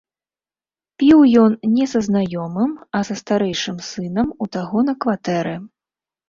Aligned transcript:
Піў 1.01 1.19
ён 1.41 1.51
не 1.73 1.85
са 1.91 2.01
знаёмым, 2.07 2.71
а 3.01 3.03
са 3.11 3.15
старэйшым 3.21 3.77
сынам 3.91 4.33
у 4.47 4.49
таго 4.59 4.79
на 4.89 4.93
кватэры. 5.07 5.55